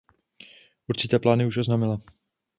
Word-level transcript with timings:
Určité 0.89 1.19
plány 1.19 1.45
už 1.45 1.57
oznámila. 1.57 2.01